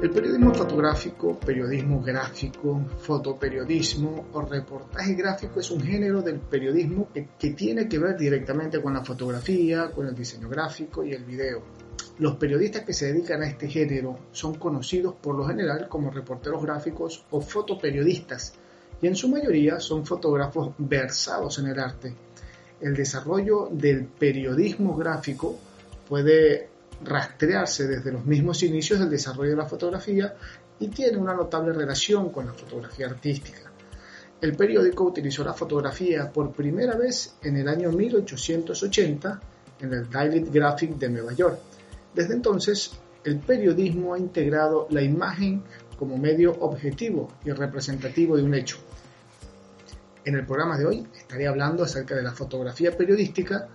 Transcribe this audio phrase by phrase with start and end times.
[0.00, 7.50] El periodismo fotográfico, periodismo gráfico, fotoperiodismo o reportaje gráfico es un género del periodismo que,
[7.50, 11.64] tiene que ver directamente con la fotografía, con el diseño gráfico y el video.
[12.20, 16.62] Los periodistas que se dedican a este género son conocidos por lo general como reporteros
[16.62, 18.54] gráficos o fotoperiodistas
[19.02, 22.14] y en su mayoría son fotógrafos versados en el arte.
[22.80, 25.58] El desarrollo del periodismo gráfico
[26.08, 30.34] puede rastrearse desde los mismos inicios del desarrollo de la fotografía
[30.80, 33.70] y tiene una notable relación con la fotografía artística.
[34.40, 39.40] El periódico utilizó la fotografía por primera vez en el año 1880
[39.80, 41.58] en el Daily Graphic de Nueva York.
[42.14, 42.92] Desde entonces,
[43.24, 45.62] el periodismo ha integrado la imagen
[45.98, 48.78] como medio objetivo y representativo de un hecho.
[50.24, 53.68] En el programa de hoy estaré hablando acerca de la fotografía periodística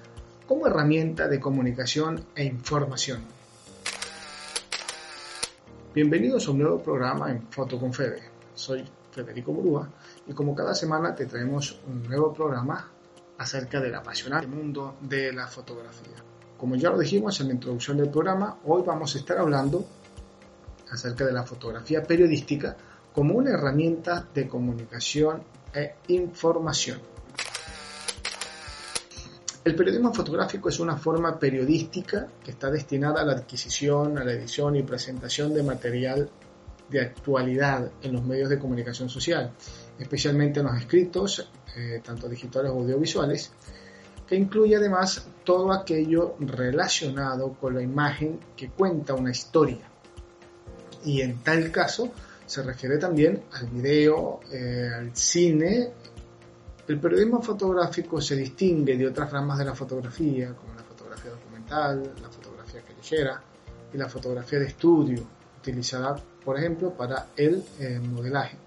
[0.54, 3.24] como herramienta de comunicación e información.
[5.96, 8.22] Bienvenidos a un nuevo programa en Foto con Fede.
[8.54, 9.90] Soy Federico Burúa
[10.28, 12.88] y como cada semana te traemos un nuevo programa
[13.40, 16.18] acerca del apasionante mundo de la fotografía.
[16.56, 19.84] Como ya lo dijimos en la introducción del programa, hoy vamos a estar hablando
[20.92, 22.78] acerca de la fotografía periodística
[23.12, 25.42] como una herramienta de comunicación
[25.74, 27.00] e información.
[29.66, 34.34] El periodismo fotográfico es una forma periodística que está destinada a la adquisición, a la
[34.34, 36.30] edición y presentación de material
[36.90, 39.54] de actualidad en los medios de comunicación social,
[39.98, 43.54] especialmente en los escritos, eh, tanto digitales o audiovisuales,
[44.28, 49.90] que incluye además todo aquello relacionado con la imagen que cuenta una historia.
[51.06, 52.12] Y en tal caso
[52.46, 55.92] se refiere también al video, eh, al cine
[56.88, 62.14] el periodismo fotográfico se distingue de otras ramas de la fotografía, como la fotografía documental,
[62.22, 63.42] la fotografía callejera
[63.94, 65.24] y la fotografía de estudio,
[65.60, 68.58] utilizada, por ejemplo, para el eh, modelaje.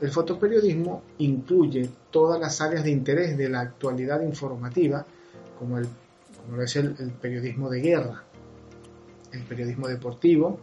[0.00, 5.04] El fotoperiodismo incluye todas las áreas de interés de la actualidad informativa,
[5.58, 5.78] como,
[6.36, 8.24] como es el periodismo de guerra,
[9.32, 10.58] el periodismo deportivo,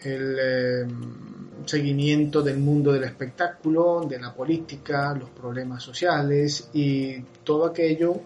[0.00, 7.66] el em, seguimiento del mundo del espectáculo, de la política, los problemas sociales y todo
[7.66, 8.20] aquello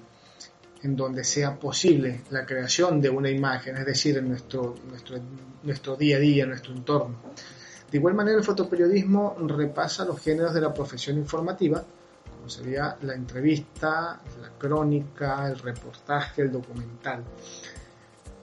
[0.82, 5.18] en donde sea posible la creación de una imagen, es decir, en nuestro, nuestro,
[5.62, 7.16] nuestro día a día, en nuestro entorno.
[7.90, 11.84] De igual manera, el fotoperiodismo repasa los géneros de la profesión informativa,
[12.24, 17.22] como sería la entrevista, la crónica, el reportaje, el documental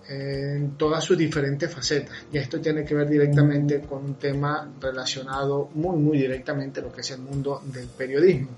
[0.10, 2.16] en todas sus diferentes facetas.
[2.34, 6.92] Y esto tiene que ver directamente con un tema relacionado muy, muy directamente a lo
[6.92, 8.50] que es el mundo del periodismo.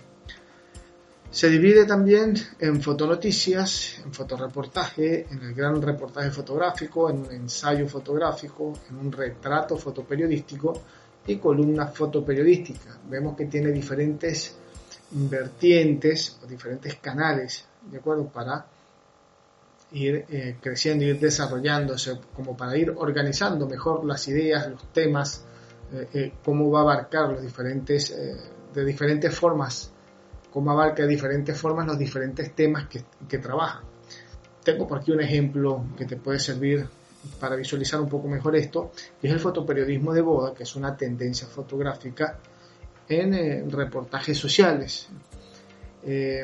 [1.29, 7.87] Se divide también en fotonoticias, en fotoreportaje, en el gran reportaje fotográfico, en un ensayo
[7.87, 10.73] fotográfico, en un retrato fotoperiodístico
[11.27, 12.97] y columna fotoperiodística.
[13.09, 14.55] Vemos que tiene diferentes
[15.11, 18.25] vertientes o diferentes canales, ¿de acuerdo?
[18.27, 18.65] Para
[19.93, 25.45] ir eh, creciendo, ir desarrollándose, como para ir organizando mejor las ideas, los temas,
[25.93, 28.15] eh, eh, cómo va a abarcar los diferentes,
[28.73, 29.91] de diferentes formas,
[30.51, 33.83] cómo abarca de diferentes formas los diferentes temas que, que trabaja.
[34.63, 36.87] Tengo por aquí un ejemplo que te puede servir
[37.39, 40.95] para visualizar un poco mejor esto, que es el fotoperiodismo de boda, que es una
[40.95, 42.39] tendencia fotográfica
[43.09, 45.09] en reportajes sociales.
[46.03, 46.43] Eh,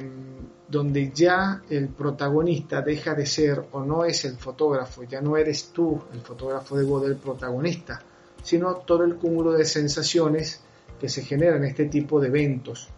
[0.69, 5.71] donde ya el protagonista deja de ser o no es el fotógrafo, ya no eres
[5.71, 8.01] tú el fotógrafo de boda, el protagonista,
[8.43, 10.61] sino todo el cúmulo de sensaciones
[10.99, 12.89] que se generan en este tipo de eventos.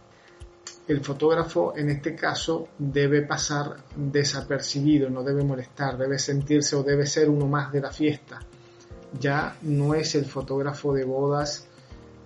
[0.88, 7.06] El fotógrafo en este caso debe pasar desapercibido, no debe molestar, debe sentirse o debe
[7.06, 8.40] ser uno más de la fiesta.
[9.20, 11.70] Ya no es el fotógrafo de bodas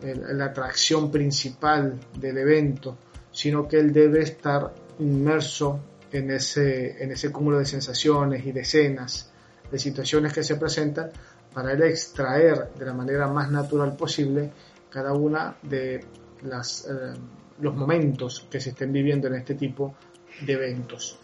[0.03, 2.97] la atracción principal del evento,
[3.43, 5.77] sino que él debe estar inmerso
[6.13, 9.33] en ese, en ese cúmulo de sensaciones y de escenas,
[9.69, 11.11] de situaciones que se presentan,
[11.53, 14.49] para él extraer de la manera más natural posible
[14.89, 16.05] cada una de
[16.43, 17.19] las, eh,
[17.59, 19.93] los momentos que se estén viviendo en este tipo
[20.39, 21.19] de eventos.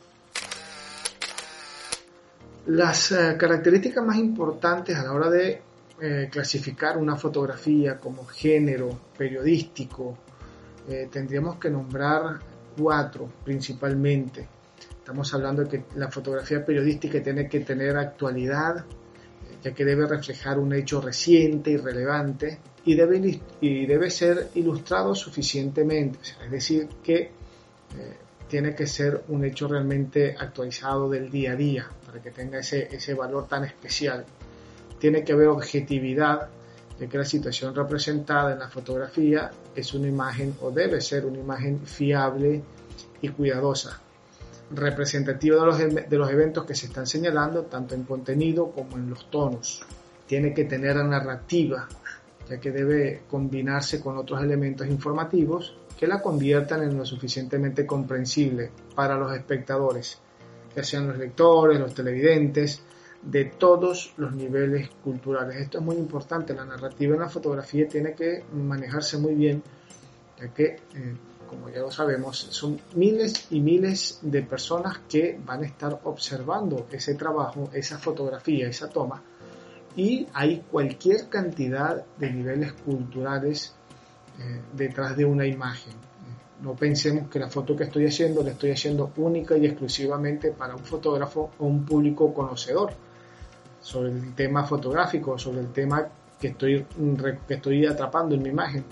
[2.65, 5.61] Las eh, características más importantes a la hora de
[6.01, 10.17] eh, clasificar una fotografía como género periodístico
[10.89, 12.39] eh, tendríamos que nombrar
[12.75, 14.47] cuatro principalmente.
[14.89, 18.85] Estamos hablando de que la fotografía periodística tiene que tener actualidad,
[19.63, 25.13] ya que debe reflejar un hecho reciente y relevante y debe, y debe ser ilustrado
[25.13, 27.31] suficientemente, es decir, que eh,
[28.47, 32.87] tiene que ser un hecho realmente actualizado del día a día para que tenga ese,
[32.91, 34.25] ese valor tan especial.
[34.97, 36.49] Tiene que haber objetividad
[36.99, 41.39] de que la situación representada en la fotografía es una imagen o debe ser una
[41.39, 42.61] imagen fiable
[43.21, 43.99] y cuidadosa,
[44.71, 49.09] representativa de los, de los eventos que se están señalando, tanto en contenido como en
[49.09, 49.81] los tonos.
[50.27, 51.87] Tiene que tener narrativa,
[52.49, 58.71] ya que debe combinarse con otros elementos informativos que la conviertan en lo suficientemente comprensible
[58.95, 60.19] para los espectadores,
[60.75, 62.81] ya sean los lectores, los televidentes,
[63.21, 65.57] de todos los niveles culturales.
[65.57, 69.61] Esto es muy importante, la narrativa en la fotografía tiene que manejarse muy bien,
[70.39, 71.15] ya que, eh,
[71.47, 76.87] como ya lo sabemos, son miles y miles de personas que van a estar observando
[76.91, 79.21] ese trabajo, esa fotografía, esa toma,
[79.95, 83.75] y hay cualquier cantidad de niveles culturales
[84.39, 85.93] eh, detrás de una imagen.
[86.61, 90.75] No pensemos que la foto que estoy haciendo la estoy haciendo única y exclusivamente para
[90.75, 92.93] un fotógrafo o un público conocedor
[93.81, 96.07] sobre el tema fotográfico, sobre el tema
[96.39, 96.85] que estoy,
[97.47, 98.83] que estoy atrapando en mi imagen.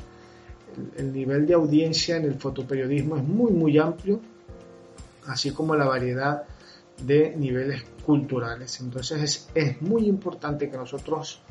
[0.97, 4.19] El, nivel de audiencia en el fotoperiodismo es muy, muy amplio,
[5.27, 6.43] así como la variedad
[7.01, 8.79] de niveles culturales.
[8.81, 11.41] Entonces es, es muy importante que nosotros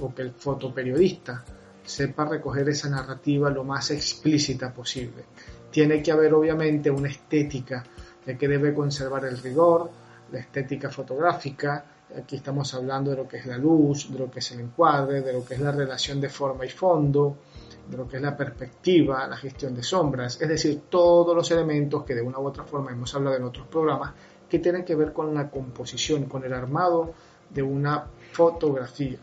[0.00, 1.44] o que el fotoperiodista
[1.84, 5.24] sepa recoger esa narrativa lo más explícita posible.
[5.70, 7.84] Tiene que haber obviamente una estética
[8.24, 9.90] de que debe conservar el rigor,
[10.32, 14.38] la estética fotográfica, Aquí estamos hablando de lo que es la luz, de lo que
[14.38, 17.38] es el encuadre, de lo que es la relación de forma y fondo,
[17.90, 22.04] de lo que es la perspectiva, la gestión de sombras, es decir, todos los elementos
[22.04, 24.14] que de una u otra forma hemos hablado en otros programas
[24.48, 27.12] que tienen que ver con la composición, con el armado
[27.50, 29.18] de una fotografía.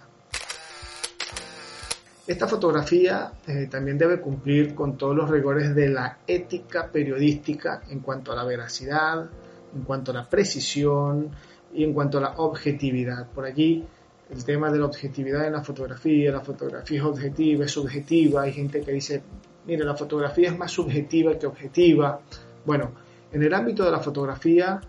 [2.25, 7.99] Esta fotografía eh, también debe cumplir con todos los rigores de la ética periodística en
[7.99, 9.29] cuanto a la veracidad,
[9.75, 11.31] en cuanto a la precisión,
[11.73, 13.29] y en cuanto a la objetividad.
[13.29, 13.83] Por allí
[14.29, 18.53] el tema de la objetividad en la fotografía, la fotografía es objetiva, es subjetiva, hay
[18.53, 19.21] gente que dice,
[19.65, 22.19] mire, la fotografía es más subjetiva que objetiva.
[22.65, 22.91] Bueno,
[23.31, 24.79] en el ámbito de la fotografía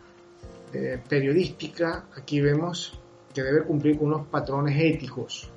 [0.72, 2.98] eh, periodística, aquí vemos
[3.32, 5.50] que debe cumplir con unos patrones éticos,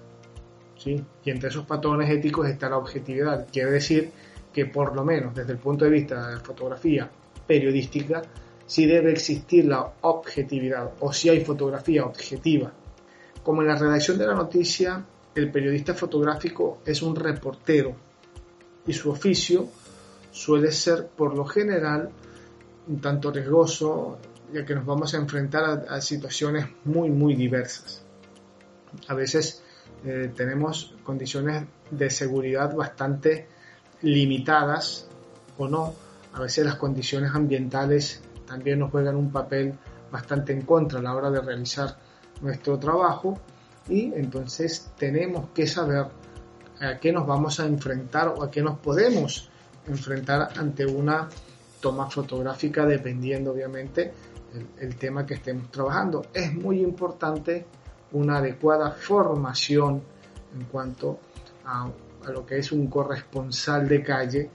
[0.77, 1.03] ¿sí?
[1.23, 3.47] Y entre esos patrones éticos está la objetividad.
[3.51, 4.11] Quiere decir
[4.51, 7.09] que por lo menos desde el punto de vista de la fotografía
[7.45, 8.23] periodística,
[8.67, 12.71] si debe existir la objetividad o si hay fotografía objetiva.
[13.41, 15.03] Como en la redacción de la noticia,
[15.33, 17.95] el periodista fotográfico es un reportero
[18.85, 19.69] y su oficio
[20.31, 22.09] suele ser por lo general
[22.87, 24.17] un tanto riesgoso,
[24.53, 28.03] ya que nos vamos a enfrentar a, situaciones muy, muy diversas.
[29.07, 29.63] A veces
[30.05, 33.47] eh, tenemos condiciones de seguridad bastante
[34.01, 35.07] limitadas
[35.57, 35.93] o no.
[36.33, 39.77] A veces las condiciones ambientales también nos juegan un papel
[40.11, 41.95] bastante en contra a la hora de realizar
[42.41, 43.37] nuestro trabajo
[43.89, 46.07] y entonces tenemos que saber
[46.79, 49.49] a qué nos vamos a enfrentar o a qué nos podemos
[49.87, 51.27] enfrentar ante una
[51.79, 54.13] toma fotográfica dependiendo obviamente
[54.79, 56.25] el, tema que estemos trabajando.
[56.33, 57.65] Es muy importante
[58.13, 60.01] una adecuada formación
[60.55, 61.19] en cuanto
[61.65, 61.89] a
[62.31, 64.49] lo que es un corresponsal de calle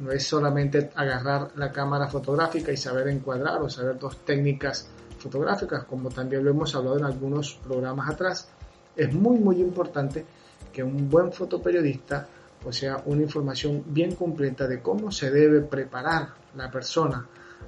[0.00, 5.84] no es solamente agarrar la cámara fotográfica y saber encuadrar o saber dos técnicas fotográficas,
[5.84, 8.48] como también lo hemos hablado en algunos programas atrás.
[8.96, 10.26] Es muy, muy importante
[10.72, 12.26] que un buen fotoperiodista
[12.62, 17.26] posea una información bien completa de cómo se debe preparar la persona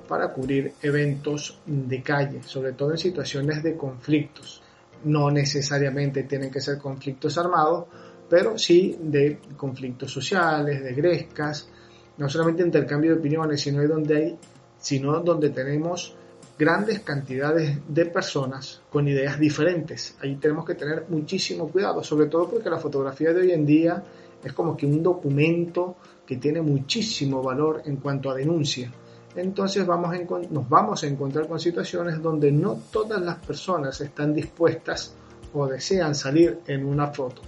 [0.09, 4.63] para cubrir eventos de calle, sobre todo en situaciones de conflictos.
[5.05, 7.87] No necesariamente tienen que ser conflictos armados,
[8.29, 11.69] pero sí de conflictos sociales, de grescas,
[12.17, 14.39] no solamente intercambio de opiniones, sino donde hay,
[14.79, 16.15] sino donde tenemos
[16.59, 20.17] grandes cantidades de personas con ideas diferentes.
[20.21, 24.03] Ahí tenemos que tener muchísimo cuidado, sobre todo porque la fotografía de hoy en día
[24.43, 28.91] es como que un documento que tiene muchísimo valor en cuanto a denuncia.
[29.35, 30.15] Entonces vamos
[30.51, 35.15] nos vamos a encontrar con situaciones donde no todas las personas están dispuestas
[35.53, 37.43] o desean salir en una foto.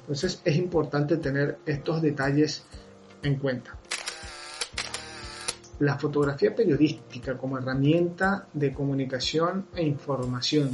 [0.00, 2.64] Entonces es importante tener estos detalles
[3.22, 3.78] en cuenta.
[5.80, 10.70] La fotografía periodística como herramienta de comunicación e información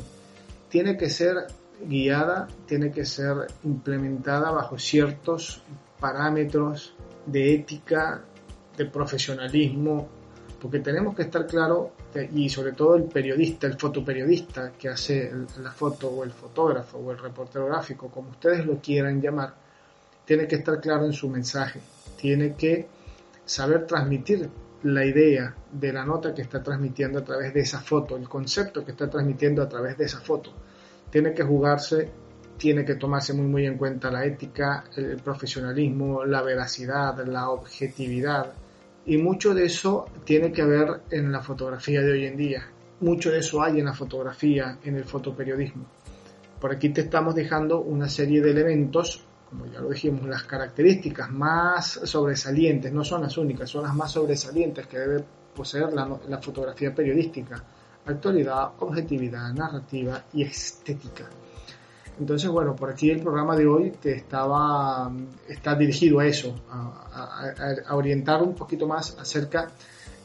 [0.68, 1.46] tiene que ser
[1.82, 5.62] guiada, tiene que ser implementada bajo ciertos
[5.98, 8.22] parámetros de ética,
[8.76, 10.08] de profesionalismo,
[10.60, 11.92] porque tenemos que estar claro,
[12.34, 17.10] y sobre todo el periodista, el fotoperiodista que hace la foto, o el fotógrafo, o
[17.10, 19.54] el reportero gráfico, como ustedes lo quieran llamar,
[20.26, 21.80] tiene que estar claro en su mensaje,
[22.16, 22.86] tiene que
[23.44, 24.50] saber transmitir
[24.82, 28.84] la idea de la nota que está transmitiendo a través de esa foto, el concepto
[28.84, 30.52] que está transmitiendo a través de esa foto.
[31.10, 32.10] Tiene que jugarse
[32.60, 38.52] tiene que tomarse muy muy en cuenta la ética, el profesionalismo, la veracidad, la objetividad.
[39.06, 42.68] Y mucho de eso tiene que ver en la fotografía de hoy en día.
[43.00, 45.86] Mucho de eso hay en la fotografía, en el fotoperiodismo.
[46.60, 51.28] Por aquí te estamos dejando una serie de elementos, como ya lo dijimos, las características
[51.30, 56.94] más sobresalientes, no son las únicas, son las más sobresalientes que debe poseer la, fotografía
[56.94, 57.62] periodística.
[58.06, 61.28] Actualidad, objetividad, narrativa y estética.
[62.18, 65.10] Entonces, bueno, por aquí el programa de hoy te estaba,
[65.48, 69.68] está dirigido a eso, a, orientar un poquito más acerca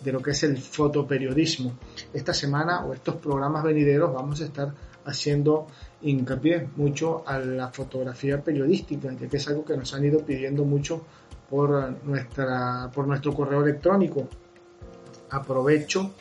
[0.04, 1.74] de lo que es el fotoperiodismo.
[2.14, 4.72] Esta semana o estos programas venideros vamos a estar
[5.06, 5.68] haciendo
[6.06, 10.64] hincapié mucho a la fotografía periodística, ya que es algo que nos han ido pidiendo
[10.64, 11.06] mucho
[11.50, 14.28] por, nuestra, por nuestro correo electrónico.
[15.32, 16.14] Aprovecho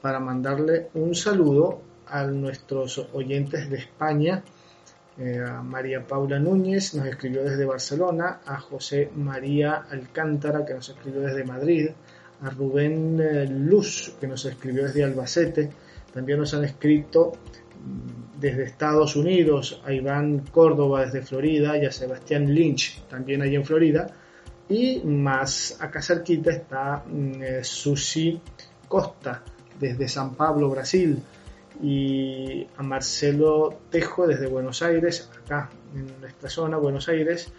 [0.00, 4.42] para mandarle un saludo a nuestros oyentes de España,
[5.18, 10.88] eh, a María Paula Núñez, nos escribió desde Barcelona, a José María Alcántara, que nos
[10.88, 11.90] escribió desde Madrid,
[12.42, 15.70] a Rubén eh, Luz, que nos escribió desde Albacete,
[16.14, 17.32] también nos han escrito
[18.40, 23.64] desde Estados Unidos, a Iván Córdoba desde Florida y a Sebastián Lynch también allí en
[23.64, 24.06] Florida.
[24.68, 28.40] Y más acá cerquita está mm, eh, Susi
[28.88, 29.42] Costa
[29.78, 31.22] desde San Pablo, Brasil
[31.82, 37.52] y a Marcelo Tejo desde Buenos Aires, acá en nuestra zona, Buenos Aires,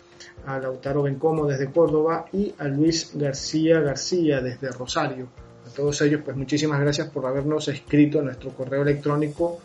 [0.46, 5.28] a Lautaro Bencomo desde Córdoba y a Luis García García desde Rosario.
[5.66, 9.60] A todos ellos, pues muchísimas gracias por habernos escrito en nuestro correo electrónico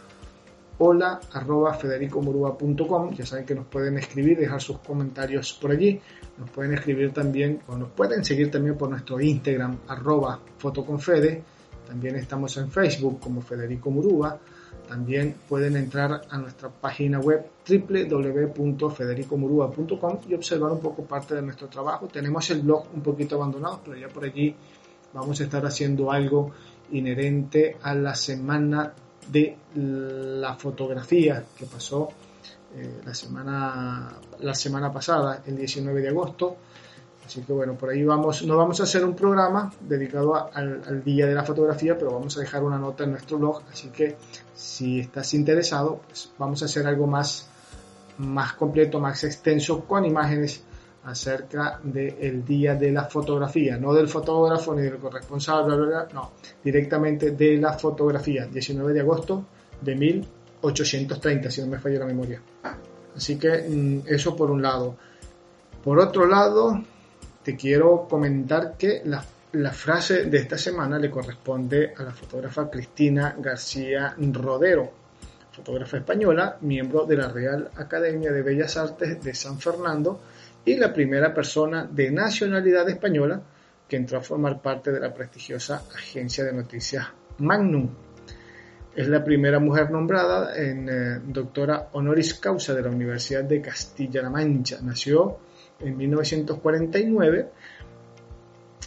[0.79, 6.01] hola arroba federicomurua.com ya saben que nos pueden escribir, dejar sus comentarios por allí,
[6.39, 11.43] nos pueden escribir también o nos pueden seguir también por nuestro Instagram arroba fotoconfede
[11.87, 14.39] también estamos en Facebook como Federico Murúa.
[14.89, 21.69] También pueden entrar a nuestra página web www.federicomurúa.com y observar un poco parte de nuestro
[21.69, 22.09] trabajo.
[22.09, 24.57] Tenemos el blog un poquito abandonado, pero ya por allí
[25.13, 26.51] vamos a estar haciendo algo
[26.93, 28.93] inherente a la semana
[29.29, 32.11] de la fotografía que pasó
[32.75, 36.57] eh, la, semana, la semana pasada, el 19 de agosto.
[37.25, 41.27] Así que bueno, por ahí vamos, no vamos a hacer un programa dedicado al, día
[41.27, 44.17] de la fotografía, pero vamos a dejar una nota en nuestro blog, así que
[44.55, 47.49] si estás interesado, pues vamos a hacer algo más,
[48.19, 50.63] más completo, más extenso, con imágenes
[51.07, 55.67] acerca del día de la fotografía, no del fotógrafo ni del corresponsal,
[56.13, 56.33] no,
[56.63, 59.45] directamente de la fotografía, 19 de agosto
[59.81, 62.43] de 1830, si no me falla la memoria.
[63.15, 64.97] Así que mm, eso por un lado.
[65.85, 66.83] Por otro lado,
[67.45, 69.23] te quiero comentar que la,
[69.73, 74.91] frase de esta semana le corresponde a la fotógrafa Cristina García Rodero,
[75.53, 80.21] fotógrafa española, miembro de la Real Academia de Bellas Artes de San Fernando
[80.67, 83.41] y la primera persona de nacionalidad española
[83.89, 87.07] que entró a formar parte de la prestigiosa agencia de noticias
[87.39, 87.89] Magnum.
[88.95, 94.31] Es la primera mujer nombrada en eh, doctora honoris causa de la Universidad de Castilla-La
[94.31, 94.79] Mancha.
[94.83, 95.39] Nació
[95.79, 97.49] en 1949.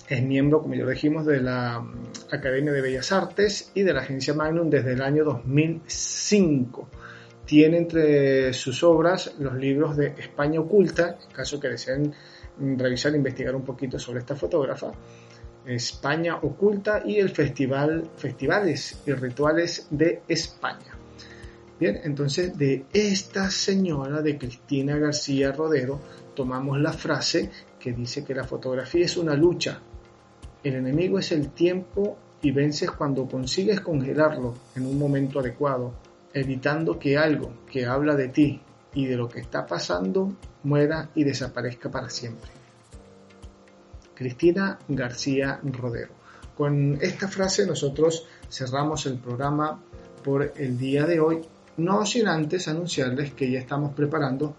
[0.10, 3.94] Es miembro, como ya lo dijimos, de la mm, Academia de Bellas Artes y de
[3.94, 6.90] la Agencia Magnum desde el año 2005.
[7.50, 12.14] Tiene entre sus obras los libros de España Oculta, en caso que deseen
[12.60, 14.92] mm, revisar e investigar un poquito sobre esta fotógrafa,
[15.66, 20.96] España Oculta y el Festival Festivales y Rituales de España.
[21.80, 26.00] Bien, entonces de esta señora, de Cristina García Rodero,
[26.36, 29.82] tomamos la frase que dice que la fotografía es una lucha.
[30.64, 37.00] El enemigo es el tiempo y vences cuando consigues congelarlo en un momento adecuado, evitando
[37.00, 38.62] que algo que habla de ti
[38.94, 40.34] y de lo que está pasando
[40.64, 42.52] muera y desaparezca para siempre.
[44.16, 46.12] Cristina García Rodero.
[46.58, 49.82] Con esta frase nosotros cerramos el programa
[50.24, 51.42] por el día de hoy,
[51.78, 54.56] no sin antes anunciarles que ya estamos preparando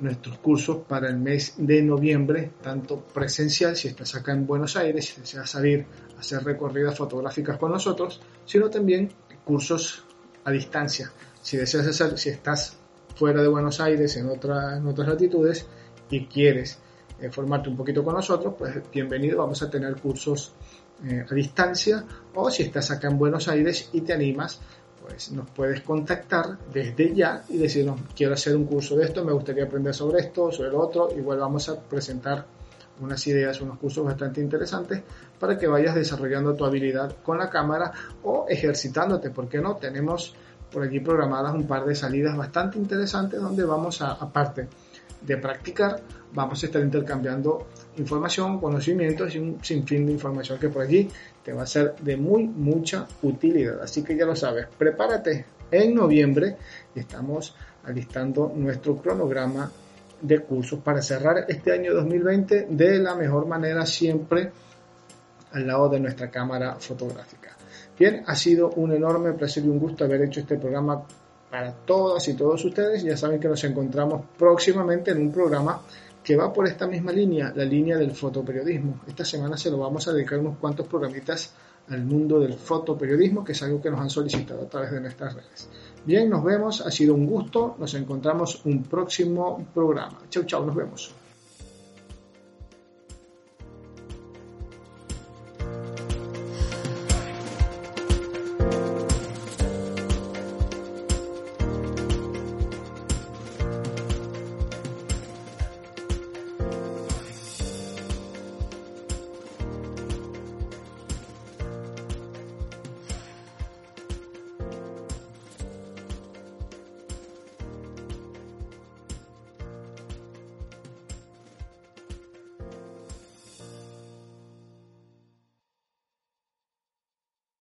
[0.00, 5.06] nuestros cursos para el mes de noviembre, tanto presencial, si estás acá en Buenos Aires,
[5.06, 5.84] si deseas salir
[6.16, 9.10] a hacer recorridas fotográficas con nosotros, sino también
[9.44, 10.04] cursos
[10.46, 11.10] a distancia.
[11.42, 12.76] Si deseas hacer, si estás
[13.16, 15.66] fuera de Buenos Aires, en, otra, en otras latitudes,
[16.08, 16.78] y quieres
[17.20, 20.52] eh, formarte un poquito con nosotros, pues bienvenido, vamos a tener cursos
[21.04, 24.60] eh, a distancia, o si estás acá en Buenos Aires y te animas,
[25.02, 29.32] pues nos puedes contactar desde ya y decirnos, quiero hacer un curso de esto, me
[29.32, 32.46] gustaría aprender sobre esto, sobre lo otro, igual vamos a presentar
[33.00, 35.02] unas ideas, unos cursos bastante interesantes
[35.38, 39.76] para que vayas desarrollando tu habilidad con la cámara o ejercitándote, porque no?
[39.76, 40.34] Tenemos
[40.72, 44.68] por allí programadas un par de salidas bastante interesantes donde vamos a, aparte
[45.22, 46.00] de practicar,
[46.32, 51.08] vamos a estar intercambiando información, conocimientos y un sinfín de información que por allí
[51.42, 53.80] te va a ser de muy mucha utilidad.
[53.82, 56.56] Así que ya lo sabes, prepárate en noviembre
[56.94, 59.70] y estamos alistando nuestro cronograma
[60.20, 64.50] de cursos para cerrar este año 2020 de la mejor manera siempre
[65.52, 67.56] al lado de nuestra cámara fotográfica.
[67.98, 71.02] Bien, ha sido un enorme placer y un gusto haber hecho este programa
[71.50, 73.02] para todas y todos ustedes.
[73.02, 75.80] Ya saben que nos encontramos próximamente en un programa
[76.22, 79.00] que va por esta misma línea, la línea del fotoperiodismo.
[79.06, 81.54] Esta semana se lo vamos a dedicar unos cuantos programitas
[81.88, 85.34] al mundo del fotoperiodismo, que es algo que nos han solicitado a través de nuestras
[85.34, 85.68] redes.
[86.04, 90.18] Bien, nos vemos, ha sido un gusto, nos encontramos un próximo programa.
[90.30, 91.14] Chau, chau, nos vemos.